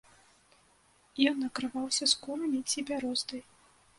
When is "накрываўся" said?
1.41-2.09